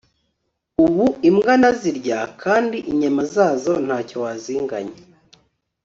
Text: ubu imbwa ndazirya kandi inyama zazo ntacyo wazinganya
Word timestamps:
ubu 0.83 1.05
imbwa 1.27 1.53
ndazirya 1.59 2.19
kandi 2.43 2.77
inyama 2.91 3.21
zazo 3.33 3.73
ntacyo 3.85 4.17
wazinganya 4.23 4.97